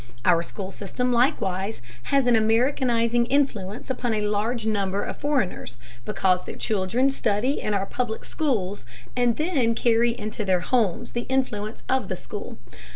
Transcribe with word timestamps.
Our 0.25 0.41
school 0.41 0.71
system 0.71 1.13
likewise 1.13 1.79
has 2.05 2.25
an 2.25 2.35
Americanizing 2.35 3.27
influence 3.27 3.87
upon 3.91 4.15
a 4.15 4.21
large 4.25 4.65
number 4.65 5.03
of 5.03 5.17
foreigners 5.17 5.77
because 6.05 6.43
their 6.43 6.55
children 6.55 7.07
study 7.11 7.61
in 7.61 7.75
our 7.75 7.85
public 7.85 8.25
schools 8.25 8.83
and 9.15 9.37
then 9.37 9.75
carry 9.75 10.17
into 10.17 10.43
their 10.43 10.61
homes 10.61 11.11
the 11.11 11.27
influence 11.29 11.83
of 11.87 12.07
the 12.07 12.17
school. 12.17 12.57